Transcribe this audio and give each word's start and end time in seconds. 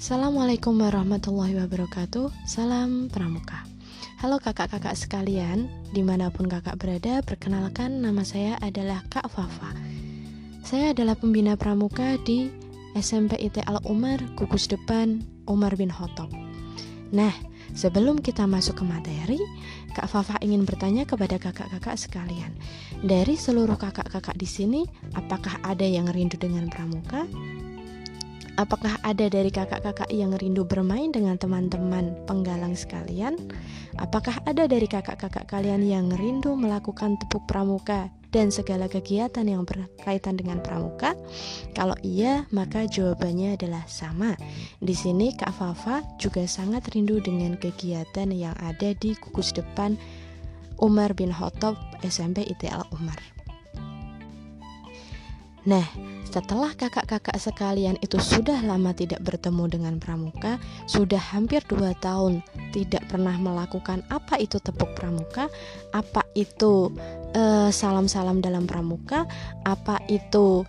Assalamualaikum 0.00 0.80
warahmatullahi 0.80 1.60
wabarakatuh. 1.60 2.32
Salam 2.48 3.12
Pramuka. 3.12 3.68
Halo 4.24 4.40
kakak-kakak 4.40 4.96
sekalian 4.96 5.68
Di 5.92 6.00
mana 6.00 6.32
pun 6.32 6.48
kakak 6.48 6.80
berada 6.80 7.20
Perkenalkan 7.20 8.00
nama 8.00 8.24
saya 8.24 8.56
adalah 8.64 9.04
Kak 9.12 9.28
Fafa. 9.28 9.76
Saya 10.64 10.96
adalah 10.96 11.20
pembina 11.20 11.52
Pramuka 11.52 12.16
di 12.24 12.48
SMP 12.96 13.36
IT 13.44 13.60
Al 13.68 13.84
Umar 13.84 14.24
Gugus 14.40 14.72
Depan 14.72 15.20
Umar 15.44 15.76
bin 15.76 15.92
Khattab. 15.92 16.32
Nah, 17.12 17.36
sebelum 17.76 18.24
kita 18.24 18.48
masuk 18.48 18.80
ke 18.80 18.84
materi 18.88 19.36
Kak 19.92 20.08
Fafa 20.08 20.40
ingin 20.40 20.64
bertanya 20.64 21.04
kepada 21.04 21.36
kakak-kakak 21.36 22.00
sekalian. 22.00 22.56
Dari 23.04 23.36
seluruh 23.36 23.76
kakak-kakak 23.76 24.40
di 24.40 24.48
sini 24.48 24.80
Apakah 25.12 25.60
ada 25.60 25.84
yang 25.84 26.08
rindu 26.08 26.40
dengan 26.40 26.72
Pramuka? 26.72 27.28
Apakah 28.60 29.00
ada 29.00 29.24
dari 29.32 29.48
kakak-kakak 29.48 30.12
yang 30.12 30.36
rindu 30.36 30.68
bermain 30.68 31.08
dengan 31.08 31.40
teman-teman 31.40 32.12
penggalang 32.28 32.76
sekalian? 32.76 33.40
Apakah 33.96 34.36
ada 34.44 34.68
dari 34.68 34.84
kakak-kakak 34.84 35.48
kalian 35.48 35.80
yang 35.80 36.12
rindu 36.12 36.52
melakukan 36.60 37.16
tepuk 37.16 37.48
pramuka 37.48 38.12
dan 38.28 38.52
segala 38.52 38.84
kegiatan 38.84 39.48
yang 39.48 39.64
berkaitan 39.64 40.36
dengan 40.36 40.60
pramuka? 40.60 41.16
Kalau 41.72 41.96
iya, 42.04 42.44
maka 42.52 42.84
jawabannya 42.84 43.56
adalah 43.56 43.88
sama. 43.88 44.36
Di 44.76 44.92
sini 44.92 45.32
Kak 45.32 45.56
Fafa 45.56 46.04
juga 46.20 46.44
sangat 46.44 46.84
rindu 46.92 47.16
dengan 47.24 47.56
kegiatan 47.56 48.28
yang 48.28 48.52
ada 48.60 48.92
di 48.92 49.16
gugus 49.24 49.56
depan 49.56 49.96
Umar 50.84 51.16
bin 51.16 51.32
Khattab 51.32 51.80
SMP 52.04 52.44
ITL 52.44 52.84
Umar. 52.92 53.39
Nah, 55.68 55.84
setelah 56.30 56.72
kakak-kakak 56.78 57.36
sekalian 57.36 57.98
itu 58.00 58.16
sudah 58.16 58.62
lama 58.62 58.94
tidak 58.94 59.20
bertemu 59.26 59.66
dengan 59.66 59.94
pramuka, 59.98 60.56
sudah 60.86 61.18
hampir 61.18 61.60
dua 61.66 61.92
tahun 61.98 62.40
tidak 62.70 63.02
pernah 63.10 63.34
melakukan 63.34 64.06
apa 64.08 64.38
itu 64.38 64.62
tepuk 64.62 64.94
pramuka, 64.94 65.50
apa 65.90 66.22
itu 66.38 66.94
eh, 67.34 67.68
salam-salam 67.74 68.38
dalam 68.38 68.64
pramuka, 68.64 69.26
apa 69.66 69.98
itu 70.06 70.62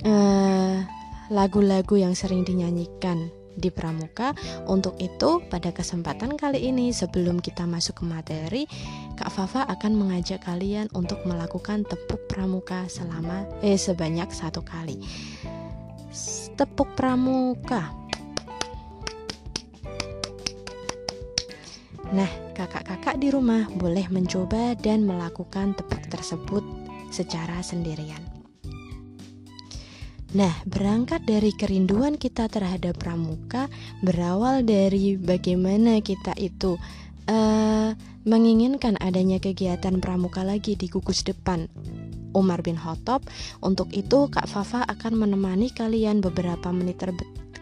eh, 0.00 0.80
lagu-lagu 1.28 1.94
yang 2.00 2.16
sering 2.16 2.42
dinyanyikan 2.42 3.30
di 3.56 3.72
Pramuka. 3.72 4.36
Untuk 4.68 5.00
itu, 5.00 5.42
pada 5.48 5.72
kesempatan 5.72 6.36
kali 6.36 6.68
ini 6.68 6.92
sebelum 6.92 7.40
kita 7.40 7.64
masuk 7.64 8.00
ke 8.00 8.04
materi, 8.04 8.62
Kak 9.16 9.32
Fafa 9.32 9.64
akan 9.66 9.92
mengajak 9.96 10.44
kalian 10.44 10.92
untuk 10.92 11.24
melakukan 11.24 11.88
tepuk 11.88 12.28
pramuka 12.28 12.84
selama 12.86 13.48
eh 13.64 13.80
sebanyak 13.80 14.28
satu 14.28 14.60
kali. 14.60 15.00
Tepuk 16.56 16.92
pramuka. 16.96 17.92
Nah, 22.12 22.30
kakak-kakak 22.54 23.18
di 23.18 23.34
rumah 23.34 23.66
boleh 23.72 24.06
mencoba 24.12 24.78
dan 24.78 25.02
melakukan 25.02 25.74
tepuk 25.74 26.06
tersebut 26.06 26.62
secara 27.10 27.58
sendirian. 27.64 28.35
Nah, 30.36 30.52
berangkat 30.68 31.24
dari 31.24 31.48
kerinduan 31.56 32.20
kita 32.20 32.52
terhadap 32.52 33.00
pramuka, 33.00 33.72
berawal 34.04 34.60
dari 34.68 35.16
bagaimana 35.16 36.04
kita 36.04 36.36
itu 36.36 36.76
uh, 37.24 37.96
menginginkan 38.28 39.00
adanya 39.00 39.40
kegiatan 39.40 39.96
pramuka 39.96 40.44
lagi 40.44 40.76
di 40.76 40.92
gugus 40.92 41.24
depan 41.24 41.72
Umar 42.36 42.60
bin 42.60 42.76
Khattab. 42.76 43.24
Untuk 43.64 43.88
itu, 43.96 44.28
Kak 44.28 44.44
Fafa 44.44 44.84
akan 44.84 45.24
menemani 45.24 45.72
kalian 45.72 46.20
beberapa 46.20 46.68
menit 46.68 47.00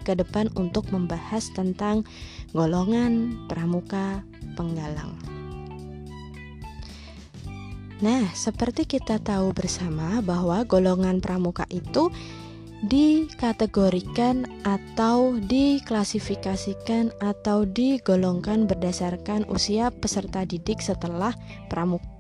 ke 0.03 0.19
depan 0.19 0.51
untuk 0.59 0.91
membahas 0.91 1.55
tentang 1.55 2.03
golongan 2.51 3.39
pramuka 3.47 4.27
penggalang. 4.59 5.15
Nah, 8.03 8.27
seperti 8.35 8.99
kita 8.99 9.23
tahu 9.23 9.55
bersama 9.55 10.19
bahwa 10.27 10.67
golongan 10.67 11.23
pramuka 11.23 11.71
itu 11.71 12.11
dikategorikan 12.83 14.49
atau 14.67 15.39
diklasifikasikan 15.39 17.15
atau 17.23 17.63
digolongkan 17.63 18.67
berdasarkan 18.67 19.47
usia 19.47 19.95
peserta 19.95 20.43
didik 20.43 20.83
setelah 20.83 21.33
pramuka 21.71 22.15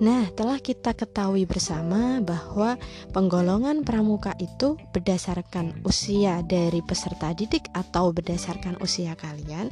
Nah, 0.00 0.32
telah 0.32 0.56
kita 0.56 0.96
ketahui 0.96 1.44
bersama 1.44 2.24
bahwa 2.24 2.80
penggolongan 3.12 3.84
pramuka 3.84 4.32
itu 4.40 4.80
berdasarkan 4.96 5.84
usia 5.84 6.40
dari 6.40 6.80
peserta 6.80 7.36
didik 7.36 7.68
atau 7.76 8.08
berdasarkan 8.08 8.80
usia 8.80 9.12
kalian, 9.12 9.68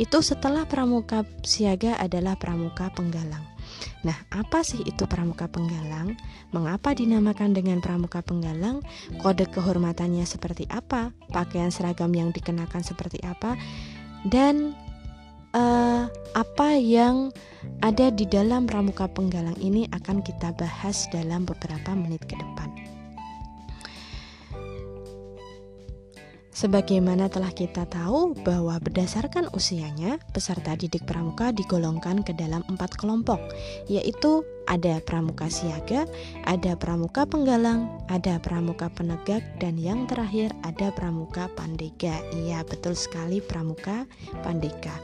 itu 0.00 0.24
setelah 0.24 0.64
pramuka 0.64 1.28
siaga 1.44 1.92
adalah 2.00 2.40
pramuka 2.40 2.88
penggalang. 2.96 3.55
Nah, 4.04 4.16
apa 4.30 4.62
sih 4.62 4.82
itu 4.84 5.08
pramuka 5.08 5.50
penggalang? 5.50 6.14
Mengapa 6.52 6.94
dinamakan 6.94 7.56
dengan 7.56 7.82
pramuka 7.82 8.22
penggalang? 8.22 8.84
Kode 9.18 9.48
kehormatannya 9.50 10.22
seperti 10.28 10.68
apa? 10.70 11.10
Pakaian 11.32 11.72
seragam 11.72 12.12
yang 12.12 12.30
dikenakan 12.30 12.84
seperti 12.84 13.18
apa? 13.24 13.58
Dan 14.26 14.76
uh, 15.56 16.04
apa 16.36 16.68
yang 16.76 17.32
ada 17.80 18.12
di 18.12 18.28
dalam 18.28 18.68
pramuka 18.68 19.08
penggalang 19.08 19.56
ini 19.58 19.88
akan 19.90 20.20
kita 20.20 20.52
bahas 20.54 21.08
dalam 21.08 21.48
beberapa 21.48 21.96
menit 21.96 22.22
ke 22.28 22.36
depan. 22.36 22.75
Sebagaimana 26.56 27.28
telah 27.28 27.52
kita 27.52 27.84
tahu 27.84 28.32
bahwa 28.40 28.80
berdasarkan 28.80 29.52
usianya, 29.52 30.16
peserta 30.32 30.72
didik 30.72 31.04
pramuka 31.04 31.52
digolongkan 31.52 32.24
ke 32.24 32.32
dalam 32.32 32.64
empat 32.72 32.96
kelompok, 32.96 33.36
yaitu 33.92 34.40
ada 34.64 34.96
pramuka 35.04 35.52
siaga, 35.52 36.08
ada 36.48 36.72
pramuka 36.80 37.28
penggalang, 37.28 37.92
ada 38.08 38.40
pramuka 38.40 38.88
penegak, 38.88 39.44
dan 39.60 39.76
yang 39.76 40.08
terakhir 40.08 40.48
ada 40.64 40.88
pramuka 40.96 41.52
pandega. 41.52 42.24
Iya, 42.32 42.64
betul 42.64 42.96
sekali 42.96 43.44
pramuka 43.44 44.08
pandega. 44.40 44.96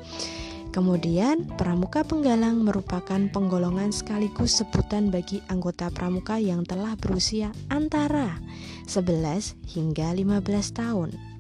Kemudian, 0.72 1.52
pramuka 1.60 2.00
penggalang 2.00 2.64
merupakan 2.64 3.28
penggolongan 3.28 3.92
sekaligus 3.92 4.56
sebutan 4.56 5.12
bagi 5.12 5.44
anggota 5.52 5.92
pramuka 5.92 6.40
yang 6.40 6.64
telah 6.64 6.96
berusia 6.96 7.52
antara 7.69 8.40
11 8.88 9.52
hingga 9.69 10.16
15 10.16 10.72
tahun. 10.72 11.31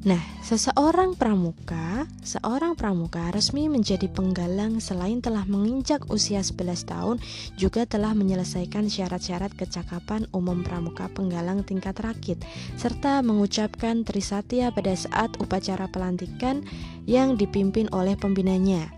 Nah, 0.00 0.24
seseorang 0.40 1.12
pramuka, 1.12 2.08
seorang 2.24 2.72
pramuka 2.72 3.28
resmi 3.36 3.68
menjadi 3.68 4.08
penggalang 4.08 4.80
selain 4.80 5.20
telah 5.20 5.44
menginjak 5.44 6.08
usia 6.08 6.40
11 6.40 6.88
tahun, 6.88 7.16
juga 7.60 7.84
telah 7.84 8.16
menyelesaikan 8.16 8.88
syarat-syarat 8.88 9.52
kecakapan 9.52 10.24
umum 10.32 10.64
pramuka 10.64 11.12
penggalang 11.12 11.68
tingkat 11.68 12.00
rakit, 12.00 12.40
serta 12.80 13.20
mengucapkan 13.20 14.00
trisatya 14.00 14.72
pada 14.72 14.96
saat 14.96 15.36
upacara 15.36 15.84
pelantikan 15.92 16.64
yang 17.04 17.36
dipimpin 17.36 17.92
oleh 17.92 18.16
pembinanya. 18.16 18.88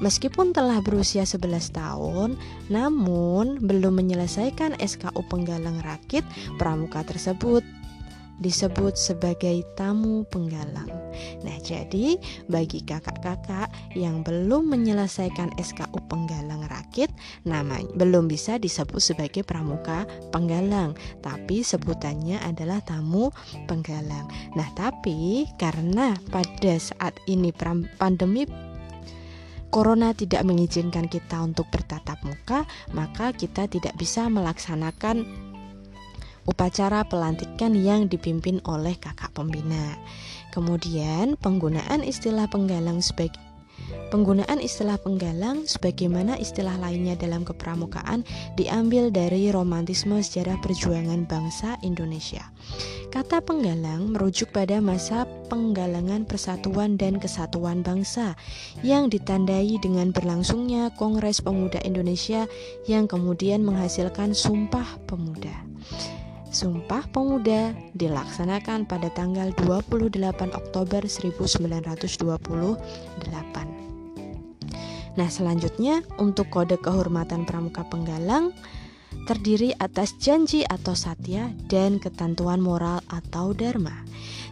Meskipun 0.00 0.56
telah 0.56 0.80
berusia 0.80 1.28
11 1.28 1.76
tahun, 1.76 2.40
namun 2.72 3.60
belum 3.60 3.92
menyelesaikan 4.00 4.80
SKU 4.80 5.20
penggalang 5.28 5.84
rakit, 5.84 6.24
pramuka 6.56 7.04
tersebut 7.04 7.60
disebut 8.40 8.94
sebagai 8.96 9.64
tamu 9.74 10.24
penggalang. 10.28 10.88
Nah, 11.44 11.56
jadi 11.64 12.20
bagi 12.46 12.84
kakak-kakak 12.84 13.72
yang 13.96 14.20
belum 14.20 14.68
menyelesaikan 14.68 15.56
SKU 15.56 15.96
penggalang 16.08 16.68
rakit, 16.68 17.08
namanya 17.48 17.88
belum 17.96 18.28
bisa 18.28 18.60
disebut 18.60 19.00
sebagai 19.00 19.42
pramuka 19.42 20.04
penggalang, 20.32 20.92
tapi 21.24 21.64
sebutannya 21.64 22.40
adalah 22.44 22.84
tamu 22.84 23.32
penggalang. 23.64 24.28
Nah, 24.52 24.68
tapi 24.76 25.48
karena 25.56 26.12
pada 26.28 26.74
saat 26.76 27.16
ini 27.28 27.52
pandemi 27.96 28.44
Corona 29.76 30.14
tidak 30.16 30.46
mengizinkan 30.46 31.04
kita 31.04 31.42
untuk 31.42 31.68
bertatap 31.68 32.22
muka, 32.24 32.64
maka 32.96 33.34
kita 33.36 33.68
tidak 33.68 33.92
bisa 33.98 34.24
melaksanakan 34.30 35.45
upacara 36.46 37.02
pelantikan 37.06 37.74
yang 37.74 38.06
dipimpin 38.06 38.62
oleh 38.64 38.94
kakak 38.96 39.34
pembina. 39.34 39.98
Kemudian 40.54 41.36
penggunaan 41.36 42.00
istilah 42.00 42.48
penggalang 42.48 43.04
sebagai 43.04 43.46
Penggunaan 44.06 44.62
istilah 44.62 44.96
penggalang 45.02 45.66
sebagaimana 45.66 46.38
istilah 46.38 46.78
lainnya 46.78 47.18
dalam 47.18 47.42
kepramukaan 47.42 48.22
diambil 48.54 49.10
dari 49.10 49.50
romantisme 49.50 50.22
sejarah 50.22 50.62
perjuangan 50.62 51.26
bangsa 51.26 51.76
Indonesia. 51.82 52.46
Kata 53.10 53.42
penggalang 53.42 54.14
merujuk 54.14 54.54
pada 54.54 54.78
masa 54.78 55.26
penggalangan 55.50 56.22
persatuan 56.26 56.94
dan 56.94 57.18
kesatuan 57.18 57.82
bangsa 57.82 58.38
yang 58.86 59.10
ditandai 59.10 59.78
dengan 59.82 60.14
berlangsungnya 60.14 60.94
Kongres 60.94 61.42
Pemuda 61.42 61.82
Indonesia 61.82 62.46
yang 62.86 63.10
kemudian 63.10 63.66
menghasilkan 63.66 64.32
Sumpah 64.38 65.02
Pemuda. 65.10 65.66
Sumpah 66.50 67.04
Pemuda 67.10 67.74
dilaksanakan 67.92 68.86
pada 68.86 69.10
tanggal 69.12 69.50
28 69.58 70.54
Oktober 70.54 71.02
1928. 71.04 73.76
Nah, 75.16 75.32
selanjutnya 75.32 76.04
untuk 76.20 76.52
kode 76.52 76.76
kehormatan 76.78 77.48
pramuka 77.48 77.82
penggalang 77.88 78.52
terdiri 79.26 79.74
atas 79.82 80.14
janji 80.22 80.62
atau 80.62 80.94
satya 80.94 81.50
dan 81.66 81.98
ketentuan 81.98 82.62
moral 82.62 83.02
atau 83.10 83.50
dharma. 83.50 84.06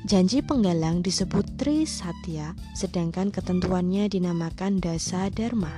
Janji 0.04 0.44
penggalang 0.44 1.00
disebut 1.00 1.56
Tri 1.56 1.88
Satya, 1.88 2.52
sedangkan 2.76 3.32
ketentuannya 3.32 4.04
dinamakan 4.12 4.76
Dasa 4.76 5.32
Dharma. 5.32 5.72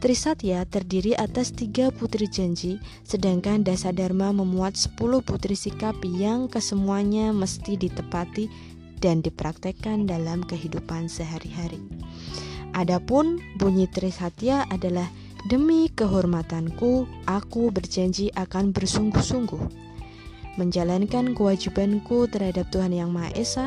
Trisatya 0.00 0.64
terdiri 0.64 1.12
atas 1.12 1.52
tiga 1.52 1.92
putri 1.92 2.24
janji, 2.24 2.80
sedangkan 3.04 3.60
Dasa 3.60 3.92
Dharma 3.92 4.32
memuat 4.32 4.72
sepuluh 4.72 5.20
putri 5.20 5.52
sikap 5.52 5.92
yang 6.08 6.48
kesemuanya 6.48 7.36
mesti 7.36 7.76
ditepati 7.76 8.48
dan 9.04 9.20
dipraktekkan 9.20 10.08
dalam 10.08 10.40
kehidupan 10.40 11.04
sehari-hari. 11.04 11.84
Adapun 12.72 13.44
bunyi 13.60 13.84
Trisatya 13.92 14.72
adalah 14.72 15.04
demi 15.52 15.92
kehormatanku, 15.92 17.04
aku 17.28 17.68
berjanji 17.68 18.32
akan 18.32 18.72
bersungguh-sungguh 18.72 19.92
menjalankan 20.58 21.32
kewajibanku 21.32 22.28
terhadap 22.28 22.68
Tuhan 22.68 22.92
Yang 22.92 23.10
Maha 23.12 23.30
Esa, 23.32 23.66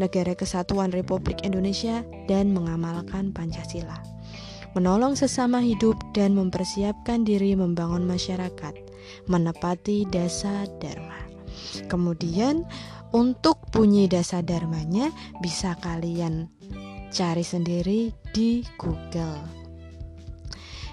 Negara 0.00 0.32
Kesatuan 0.32 0.88
Republik 0.88 1.44
Indonesia, 1.44 2.00
dan 2.30 2.54
mengamalkan 2.56 3.34
Pancasila. 3.34 4.19
Menolong 4.70 5.18
sesama 5.18 5.58
hidup 5.58 5.98
dan 6.14 6.38
mempersiapkan 6.38 7.26
diri 7.26 7.58
membangun 7.58 8.06
masyarakat, 8.06 8.74
menepati 9.26 10.06
dasa 10.06 10.66
dharma. 10.78 11.18
Kemudian, 11.90 12.62
untuk 13.10 13.58
bunyi 13.74 14.06
dasa 14.06 14.38
dharmanya 14.38 15.10
bisa 15.42 15.74
kalian 15.82 16.46
cari 17.10 17.42
sendiri 17.42 18.14
di 18.30 18.62
Google. 18.78 19.42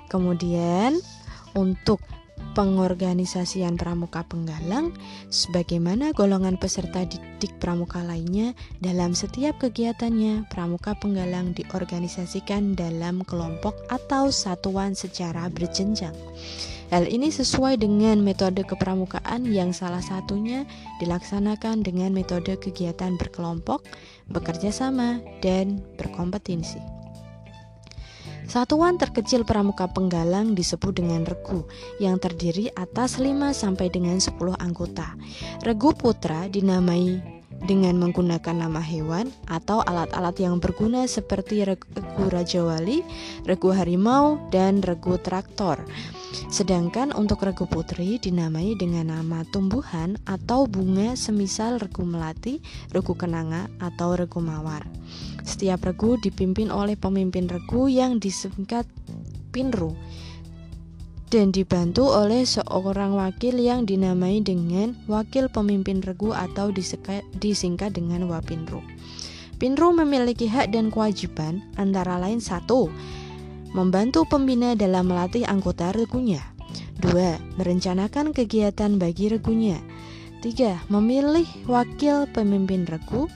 Kemudian 0.10 0.98
untuk 1.54 2.02
pengorganisasian 2.58 3.78
pramuka 3.78 4.26
penggalang 4.26 4.90
sebagaimana 5.30 6.10
golongan 6.18 6.58
peserta 6.58 7.06
didik 7.06 7.54
pramuka 7.62 8.02
lainnya 8.02 8.58
dalam 8.82 9.14
setiap 9.14 9.62
kegiatannya 9.62 10.50
pramuka 10.50 10.98
penggalang 10.98 11.54
diorganisasikan 11.54 12.74
dalam 12.74 13.22
kelompok 13.30 13.78
atau 13.94 14.34
satuan 14.34 14.98
secara 14.98 15.46
berjenjang. 15.54 16.18
Hal 16.90 17.06
ini 17.06 17.30
sesuai 17.30 17.78
dengan 17.78 18.26
metode 18.26 18.66
kepramukaan 18.66 19.46
yang 19.46 19.70
salah 19.76 20.02
satunya 20.02 20.66
dilaksanakan 20.98 21.86
dengan 21.86 22.16
metode 22.16 22.58
kegiatan 22.58 23.20
berkelompok, 23.22 23.86
bekerja 24.34 24.74
sama, 24.74 25.22
dan 25.44 25.84
berkompetensi. 26.00 26.97
Satuan 28.48 28.96
terkecil 28.96 29.44
pramuka 29.44 29.92
penggalang 29.92 30.56
disebut 30.56 31.04
dengan 31.04 31.28
regu 31.28 31.68
yang 32.00 32.16
terdiri 32.16 32.72
atas 32.80 33.20
5 33.20 33.52
sampai 33.52 33.92
dengan 33.92 34.24
10 34.24 34.40
anggota. 34.56 35.20
Regu 35.68 35.92
putra 35.92 36.48
dinamai 36.48 37.37
dengan 37.66 37.98
menggunakan 37.98 38.68
nama 38.68 38.78
hewan 38.78 39.34
atau 39.50 39.82
alat-alat 39.82 40.38
yang 40.38 40.62
berguna 40.62 41.10
seperti 41.10 41.66
regu 41.66 42.26
Raja 42.30 42.62
Wali, 42.62 43.02
regu 43.50 43.74
harimau, 43.74 44.38
dan 44.54 44.86
regu 44.86 45.18
traktor. 45.18 45.82
Sedangkan 46.54 47.16
untuk 47.18 47.42
regu 47.42 47.66
putri 47.66 48.22
dinamai 48.22 48.78
dengan 48.78 49.10
nama 49.10 49.42
tumbuhan 49.50 50.20
atau 50.30 50.70
bunga 50.70 51.18
semisal 51.18 51.82
regu 51.82 52.06
melati, 52.06 52.62
regu 52.94 53.18
kenanga, 53.18 53.66
atau 53.82 54.14
regu 54.14 54.38
mawar. 54.38 54.86
Setiap 55.42 55.88
regu 55.88 56.20
dipimpin 56.22 56.70
oleh 56.70 56.94
pemimpin 56.94 57.50
regu 57.50 57.90
yang 57.90 58.22
disingkat 58.22 58.86
pinru 59.50 59.98
dan 61.28 61.52
dibantu 61.52 62.08
oleh 62.08 62.48
seorang 62.48 63.12
wakil 63.20 63.60
yang 63.60 63.84
dinamai 63.84 64.40
dengan 64.40 64.96
wakil 65.12 65.52
pemimpin 65.52 66.00
regu 66.00 66.32
atau 66.32 66.72
disingkat 66.72 67.92
dengan 67.92 68.32
wapinru. 68.32 68.80
Pinru 69.58 69.92
memiliki 69.92 70.48
hak 70.48 70.72
dan 70.72 70.94
kewajiban 70.94 71.66
antara 71.76 72.16
lain 72.22 72.40
satu, 72.40 72.88
membantu 73.74 74.24
pembina 74.24 74.78
dalam 74.78 75.12
melatih 75.12 75.44
anggota 75.50 75.92
regunya. 75.92 76.46
2. 77.02 77.60
Merencanakan 77.60 78.32
kegiatan 78.34 78.96
bagi 79.02 79.28
regunya. 79.34 79.82
3. 80.46 80.88
Memilih 80.94 81.46
wakil 81.66 82.30
pemimpin 82.32 82.86
regu. 82.86 83.28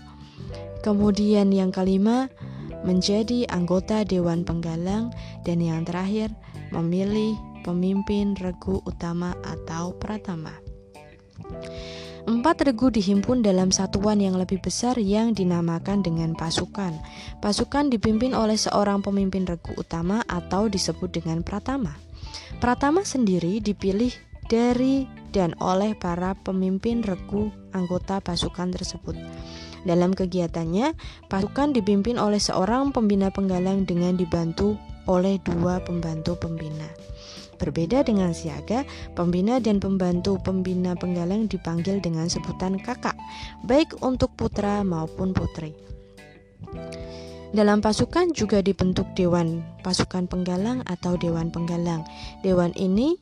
Kemudian 0.86 1.54
yang 1.54 1.70
kelima, 1.70 2.30
menjadi 2.82 3.46
anggota 3.54 4.02
dewan 4.02 4.42
penggalang 4.42 5.14
dan 5.46 5.62
yang 5.62 5.86
terakhir, 5.86 6.34
memilih 6.74 7.38
pemimpin 7.62 8.36
regu 8.38 8.82
utama 8.84 9.34
atau 9.46 9.94
pratama. 9.98 10.54
Empat 12.22 12.62
regu 12.62 12.94
dihimpun 12.94 13.42
dalam 13.42 13.74
satuan 13.74 14.22
yang 14.22 14.38
lebih 14.38 14.62
besar 14.62 14.94
yang 15.02 15.34
dinamakan 15.34 16.06
dengan 16.06 16.38
pasukan. 16.38 16.94
Pasukan 17.42 17.90
dipimpin 17.90 18.38
oleh 18.38 18.54
seorang 18.54 19.02
pemimpin 19.02 19.50
regu 19.50 19.74
utama 19.74 20.22
atau 20.30 20.70
disebut 20.70 21.10
dengan 21.10 21.42
pratama. 21.42 21.98
Pratama 22.62 23.02
sendiri 23.02 23.58
dipilih 23.58 24.14
dari 24.46 25.10
dan 25.34 25.58
oleh 25.58 25.98
para 25.98 26.38
pemimpin 26.38 27.02
regu 27.02 27.50
anggota 27.74 28.22
pasukan 28.22 28.70
tersebut. 28.70 29.18
Dalam 29.82 30.14
kegiatannya, 30.14 30.94
pasukan 31.26 31.74
dipimpin 31.74 32.22
oleh 32.22 32.38
seorang 32.38 32.94
pembina 32.94 33.34
penggalang 33.34 33.82
dengan 33.90 34.14
dibantu 34.14 34.78
oleh 35.10 35.42
dua 35.42 35.82
pembantu 35.82 36.38
pembina. 36.38 36.86
Berbeda 37.62 38.02
dengan 38.02 38.34
siaga, 38.34 38.82
pembina 39.14 39.62
dan 39.62 39.78
pembantu 39.78 40.42
pembina 40.42 40.98
penggalang 40.98 41.46
dipanggil 41.46 42.02
dengan 42.02 42.26
sebutan 42.26 42.82
kakak, 42.82 43.14
baik 43.70 44.02
untuk 44.02 44.34
putra 44.34 44.82
maupun 44.82 45.30
putri. 45.38 45.78
Dalam 47.52 47.84
pasukan 47.84 48.32
juga 48.32 48.64
dibentuk 48.64 49.12
dewan 49.12 49.60
pasukan 49.84 50.24
penggalang 50.24 50.88
atau 50.88 51.20
dewan 51.20 51.52
penggalang. 51.52 52.08
Dewan 52.48 52.72
ini 52.80 53.20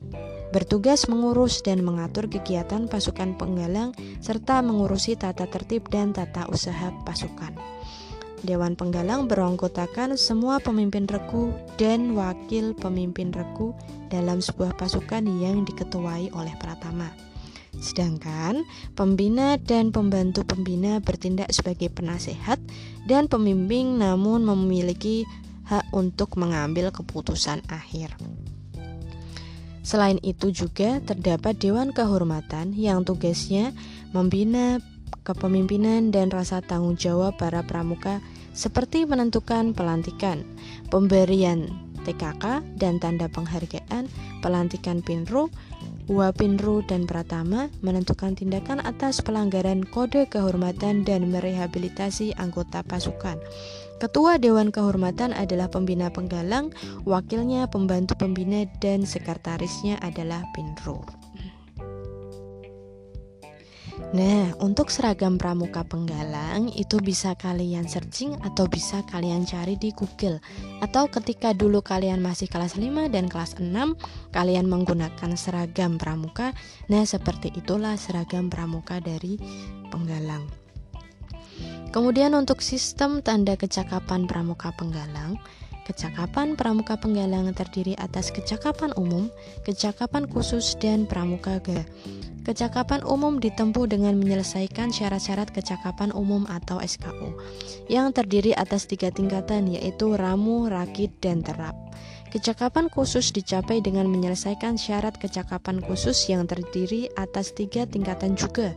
bertugas 0.54 1.10
mengurus 1.10 1.66
dan 1.66 1.82
mengatur 1.82 2.30
kegiatan 2.30 2.86
pasukan 2.86 3.34
penggalang 3.34 3.90
serta 4.22 4.62
mengurusi 4.62 5.18
tata 5.18 5.50
tertib 5.50 5.90
dan 5.90 6.14
tata 6.14 6.46
usaha 6.46 6.94
pasukan. 7.02 7.58
Dewan 8.40 8.72
Penggalang 8.72 9.28
beranggotakan 9.28 10.16
semua 10.16 10.62
pemimpin 10.62 11.04
regu 11.04 11.52
dan 11.76 12.16
wakil 12.16 12.72
pemimpin 12.72 13.34
regu 13.34 13.76
dalam 14.10 14.42
sebuah 14.42 14.74
pasukan 14.74 15.22
yang 15.38 15.62
diketuai 15.64 16.34
oleh 16.34 16.54
Pratama. 16.58 17.08
Sedangkan 17.78 18.66
pembina 18.98 19.56
dan 19.56 19.94
pembantu 19.94 20.42
pembina 20.42 20.98
bertindak 20.98 21.54
sebagai 21.54 21.88
penasehat 21.88 22.58
dan 23.06 23.30
pembimbing 23.30 24.02
namun 24.02 24.42
memiliki 24.42 25.22
hak 25.70 25.86
untuk 25.94 26.34
mengambil 26.34 26.90
keputusan 26.90 27.62
akhir. 27.70 28.18
Selain 29.80 30.18
itu 30.20 30.52
juga 30.52 31.00
terdapat 31.00 31.56
Dewan 31.56 31.94
Kehormatan 31.94 32.76
yang 32.76 33.06
tugasnya 33.06 33.72
membina 34.12 34.82
kepemimpinan 35.24 36.10
dan 36.12 36.28
rasa 36.28 36.60
tanggung 36.60 36.98
jawab 36.98 37.38
para 37.38 37.64
pramuka 37.64 38.20
seperti 38.50 39.06
menentukan 39.06 39.72
pelantikan, 39.72 40.42
pemberian 40.90 41.89
TKK 42.06 42.64
dan 42.80 42.98
tanda 42.98 43.28
penghargaan, 43.28 44.08
pelantikan 44.40 45.04
Pinru, 45.04 45.52
Wapinru 46.10 46.82
dan 46.82 47.06
Pratama 47.06 47.70
menentukan 47.86 48.34
tindakan 48.34 48.82
atas 48.82 49.22
pelanggaran 49.22 49.86
kode 49.86 50.26
kehormatan 50.26 51.06
dan 51.06 51.30
merehabilitasi 51.30 52.34
anggota 52.34 52.82
pasukan. 52.82 53.38
Ketua 54.00 54.40
Dewan 54.40 54.72
Kehormatan 54.72 55.30
adalah 55.36 55.68
pembina 55.68 56.08
penggalang, 56.08 56.72
wakilnya 57.04 57.68
pembantu 57.68 58.16
pembina 58.16 58.64
dan 58.80 59.04
sekretarisnya 59.04 60.00
adalah 60.00 60.42
Pinru. 60.56 61.19
Nah, 64.10 64.58
untuk 64.58 64.90
seragam 64.90 65.38
pramuka 65.38 65.86
penggalang 65.86 66.66
itu 66.74 66.98
bisa 66.98 67.38
kalian 67.38 67.86
searching 67.86 68.34
atau 68.42 68.66
bisa 68.66 69.06
kalian 69.06 69.46
cari 69.46 69.78
di 69.78 69.94
Google. 69.94 70.42
Atau 70.82 71.06
ketika 71.06 71.54
dulu 71.54 71.78
kalian 71.78 72.18
masih 72.18 72.50
kelas 72.50 72.74
5 72.74 73.06
dan 73.06 73.30
kelas 73.30 73.62
6, 73.62 73.70
kalian 74.34 74.66
menggunakan 74.66 75.30
seragam 75.38 75.94
pramuka. 75.94 76.50
Nah, 76.90 77.06
seperti 77.06 77.54
itulah 77.54 77.94
seragam 77.94 78.50
pramuka 78.50 78.98
dari 78.98 79.38
penggalang. 79.94 80.50
Kemudian 81.94 82.34
untuk 82.34 82.66
sistem 82.66 83.22
tanda 83.22 83.54
kecakapan 83.54 84.26
pramuka 84.26 84.74
penggalang, 84.74 85.38
Kecakapan 85.88 86.60
pramuka 86.60 87.00
penggalang 87.00 87.50
terdiri 87.56 87.96
atas 87.96 88.28
kecakapan 88.28 88.92
umum, 89.00 89.32
kecakapan 89.64 90.28
khusus, 90.28 90.76
dan 90.76 91.08
pramuka 91.08 91.58
ga. 91.64 91.82
Kecakapan 92.40 93.04
umum 93.04 93.36
ditempuh 93.36 93.84
dengan 93.84 94.16
menyelesaikan 94.16 94.92
syarat-syarat 94.92 95.52
kecakapan 95.52 96.08
umum 96.16 96.48
atau 96.48 96.80
SKU 96.80 97.36
yang 97.92 98.16
terdiri 98.16 98.56
atas 98.56 98.88
tiga 98.88 99.12
tingkatan 99.12 99.68
yaitu 99.68 100.16
ramu, 100.16 100.66
rakit, 100.72 101.12
dan 101.20 101.44
terap. 101.44 101.76
Kecakapan 102.30 102.86
khusus 102.86 103.34
dicapai 103.34 103.82
dengan 103.82 104.06
menyelesaikan 104.06 104.78
syarat 104.78 105.18
kecakapan 105.18 105.82
khusus 105.82 106.30
yang 106.30 106.46
terdiri 106.46 107.10
atas 107.18 107.50
tiga 107.50 107.90
tingkatan 107.90 108.38
juga, 108.38 108.70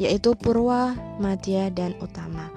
yaitu 0.00 0.32
purwa, 0.32 0.96
madya, 1.20 1.68
dan 1.68 1.92
utama. 2.00 2.48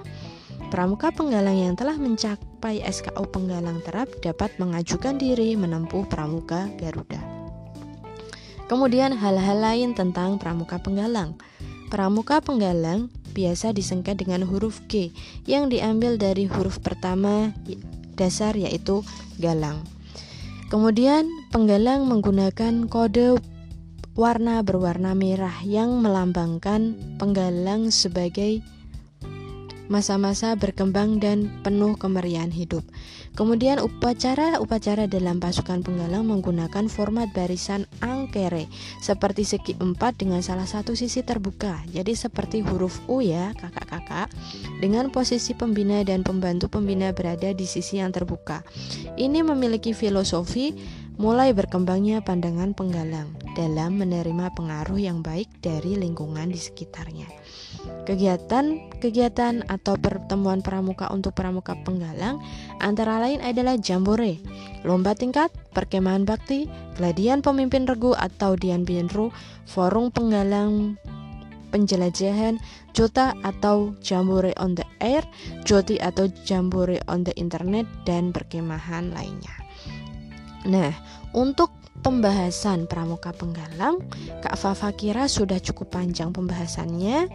Pramuka 0.68 1.08
penggalang 1.08 1.56
yang 1.56 1.74
telah 1.80 1.96
mencapai 1.96 2.84
SKU 2.84 3.24
penggalang 3.32 3.80
terap 3.88 4.12
dapat 4.20 4.52
mengajukan 4.60 5.16
diri 5.16 5.56
menempuh 5.56 6.04
pramuka 6.12 6.68
Garuda. 6.76 7.16
Kemudian 8.68 9.16
hal-hal 9.16 9.64
lain 9.64 9.96
tentang 9.96 10.36
pramuka 10.36 10.76
penggalang. 10.76 11.40
Pramuka 11.88 12.44
penggalang 12.44 13.08
biasa 13.32 13.72
disengket 13.72 14.20
dengan 14.20 14.44
huruf 14.44 14.84
G 14.92 15.08
yang 15.48 15.72
diambil 15.72 16.20
dari 16.20 16.44
huruf 16.44 16.84
pertama 16.84 17.48
dasar 18.12 18.52
yaitu 18.52 19.00
galang. 19.40 19.80
Kemudian 20.68 21.24
penggalang 21.48 22.04
menggunakan 22.04 22.92
kode 22.92 23.40
warna 24.20 24.60
berwarna 24.60 25.16
merah 25.16 25.64
yang 25.64 26.04
melambangkan 26.04 26.92
penggalang 27.16 27.88
sebagai 27.88 28.60
masa-masa 29.88 30.54
berkembang 30.54 31.18
dan 31.18 31.48
penuh 31.64 31.96
kemeriahan 31.96 32.52
hidup. 32.52 32.84
Kemudian 33.34 33.80
upacara-upacara 33.80 35.08
dalam 35.08 35.40
pasukan 35.40 35.80
penggalang 35.80 36.28
menggunakan 36.28 36.86
format 36.92 37.32
barisan 37.32 37.88
angkere 38.04 38.68
seperti 39.00 39.48
segi 39.48 39.72
empat 39.78 40.20
dengan 40.20 40.44
salah 40.44 40.68
satu 40.68 40.92
sisi 40.92 41.24
terbuka. 41.24 41.82
Jadi 41.88 42.12
seperti 42.12 42.60
huruf 42.60 43.00
U 43.08 43.24
ya 43.24 43.56
kakak-kakak 43.56 44.28
dengan 44.80 45.08
posisi 45.08 45.56
pembina 45.56 46.04
dan 46.04 46.26
pembantu 46.26 46.68
pembina 46.68 47.10
berada 47.16 47.50
di 47.56 47.64
sisi 47.64 47.98
yang 48.02 48.12
terbuka. 48.12 48.62
Ini 49.16 49.40
memiliki 49.46 49.96
filosofi 49.96 50.76
mulai 51.18 51.50
berkembangnya 51.50 52.22
pandangan 52.22 52.78
penggalang 52.78 53.34
dalam 53.58 53.98
menerima 53.98 54.54
pengaruh 54.54 55.02
yang 55.02 55.18
baik 55.18 55.50
dari 55.58 55.98
lingkungan 55.98 56.46
di 56.46 56.60
sekitarnya. 56.62 57.26
Kegiatan-kegiatan 58.08 59.68
atau 59.68 59.94
pertemuan 60.00 60.64
pramuka 60.64 61.12
untuk 61.12 61.36
pramuka 61.36 61.76
penggalang 61.84 62.40
antara 62.80 63.20
lain 63.20 63.44
adalah 63.44 63.76
jambore, 63.76 64.40
lomba 64.80 65.12
tingkat, 65.12 65.52
perkemahan 65.76 66.24
bakti, 66.24 66.64
gladian 66.96 67.44
pemimpin 67.44 67.84
regu 67.84 68.16
atau 68.16 68.56
dian 68.56 68.88
bienru, 68.88 69.28
forum 69.68 70.08
penggalang 70.08 70.96
penjelajahan, 71.68 72.56
jota 72.96 73.36
atau 73.44 73.92
jambore 74.00 74.56
on 74.56 74.72
the 74.72 74.84
air, 75.04 75.20
joti 75.68 76.00
atau 76.00 76.32
jambore 76.48 76.96
on 77.12 77.28
the 77.28 77.36
internet, 77.36 77.84
dan 78.08 78.32
perkemahan 78.32 79.12
lainnya. 79.12 79.52
Nah, 80.64 80.92
untuk 81.36 81.70
pembahasan 82.00 82.88
pramuka 82.88 83.36
penggalang, 83.36 84.00
Kak 84.40 84.56
Fafa 84.56 84.96
kira 84.96 85.28
sudah 85.28 85.60
cukup 85.60 85.92
panjang 86.00 86.32
pembahasannya. 86.32 87.28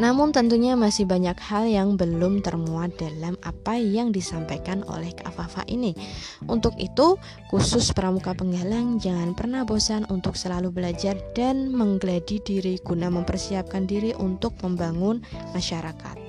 Namun 0.00 0.32
tentunya 0.32 0.72
masih 0.78 1.04
banyak 1.04 1.36
hal 1.42 1.68
yang 1.68 2.00
belum 2.00 2.40
termuat 2.40 2.96
dalam 2.96 3.36
apa 3.44 3.76
yang 3.76 4.14
disampaikan 4.14 4.80
oleh 4.88 5.12
Kak 5.12 5.34
Fafa 5.34 5.66
ini. 5.68 5.92
Untuk 6.48 6.78
itu, 6.80 7.20
khusus 7.52 7.92
pramuka 7.92 8.32
penggalang 8.32 8.96
jangan 9.02 9.36
pernah 9.36 9.66
bosan 9.66 10.08
untuk 10.08 10.38
selalu 10.38 10.72
belajar 10.72 11.18
dan 11.36 11.68
menggeladi 11.74 12.40
diri 12.40 12.80
guna 12.80 13.12
mempersiapkan 13.12 13.84
diri 13.84 14.16
untuk 14.16 14.56
membangun 14.64 15.20
masyarakat. 15.52 16.21